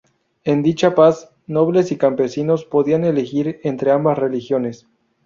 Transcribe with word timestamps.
En 0.45 0.63
dicha 0.63 0.95
paz, 0.95 1.29
nobles 1.45 1.91
y 1.91 1.97
campesinos 1.99 2.65
podían 2.65 3.05
elegir 3.05 3.59
entre 3.61 3.91
ambas 3.91 4.17
religiones. 4.17 4.87